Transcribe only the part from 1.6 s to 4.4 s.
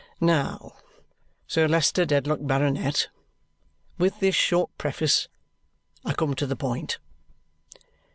Leicester Dedlock, Baronet, with this